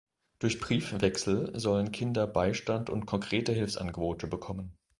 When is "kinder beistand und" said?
1.91-3.05